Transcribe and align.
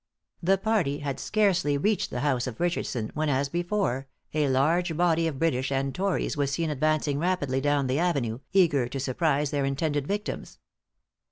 The 0.41 0.57
party 0.57 0.97
had 1.01 1.19
scarcely 1.19 1.77
reached 1.77 2.09
the 2.09 2.21
house 2.21 2.47
of 2.47 2.59
Richardson, 2.59 3.11
when, 3.13 3.29
as 3.29 3.49
before, 3.49 4.07
a 4.33 4.47
large 4.47 4.97
body 4.97 5.27
of 5.27 5.37
British 5.37 5.71
and 5.71 5.93
tories 5.93 6.35
was 6.35 6.49
seen 6.49 6.71
advancing 6.71 7.19
rapidly 7.19 7.61
down 7.61 7.85
the 7.85 7.99
avenue, 7.99 8.39
eager 8.51 8.87
to 8.87 8.99
surprise 8.99 9.51
their 9.51 9.63
intended 9.63 10.07
victims. 10.07 10.57